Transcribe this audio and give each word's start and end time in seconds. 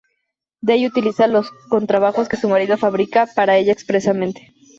Day 0.61 0.87
utiliza 0.87 1.27
los 1.27 1.51
contrabajos 1.69 2.27
que 2.27 2.35
su 2.35 2.49
marido 2.49 2.75
fabrica 2.75 3.27
para 3.35 3.57
ella 3.59 3.71
expresamente. 3.71 4.51